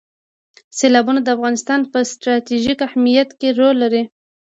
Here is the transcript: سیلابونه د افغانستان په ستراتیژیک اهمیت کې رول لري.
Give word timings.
سیلابونه 0.77 1.19
د 1.23 1.27
افغانستان 1.35 1.79
په 1.91 1.99
ستراتیژیک 2.11 2.79
اهمیت 2.89 3.29
کې 3.39 3.49
رول 3.59 3.75
لري. 3.83 4.03